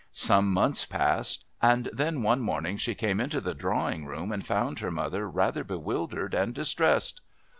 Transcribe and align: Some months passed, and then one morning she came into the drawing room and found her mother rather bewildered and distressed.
Some 0.13 0.51
months 0.51 0.83
passed, 0.87 1.45
and 1.61 1.87
then 1.93 2.23
one 2.23 2.39
morning 2.41 2.75
she 2.77 2.95
came 2.95 3.19
into 3.19 3.39
the 3.39 3.53
drawing 3.53 4.07
room 4.07 4.31
and 4.31 4.43
found 4.43 4.79
her 4.79 4.89
mother 4.89 5.29
rather 5.29 5.63
bewildered 5.63 6.33
and 6.33 6.55
distressed. 6.55 7.21